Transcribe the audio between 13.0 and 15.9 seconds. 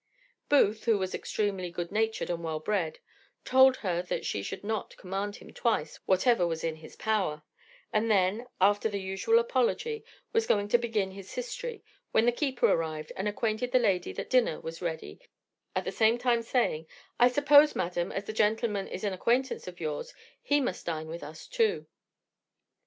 and acquainted the lady that dinner was ready, at